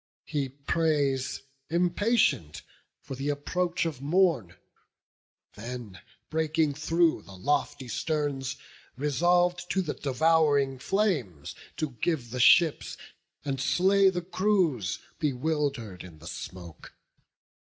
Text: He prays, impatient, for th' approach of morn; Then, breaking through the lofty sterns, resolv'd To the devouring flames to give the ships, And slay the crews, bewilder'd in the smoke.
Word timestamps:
He 0.25 0.49
prays, 0.49 1.43
impatient, 1.69 2.63
for 3.03 3.15
th' 3.15 3.27
approach 3.29 3.85
of 3.85 4.01
morn; 4.01 4.55
Then, 5.53 5.99
breaking 6.31 6.73
through 6.73 7.21
the 7.21 7.37
lofty 7.37 7.87
sterns, 7.87 8.55
resolv'd 8.97 9.69
To 9.69 9.83
the 9.83 9.93
devouring 9.93 10.79
flames 10.79 11.53
to 11.77 11.91
give 12.01 12.31
the 12.31 12.39
ships, 12.39 12.97
And 13.45 13.61
slay 13.61 14.09
the 14.09 14.23
crews, 14.23 14.97
bewilder'd 15.19 16.03
in 16.03 16.17
the 16.17 16.25
smoke. 16.25 16.95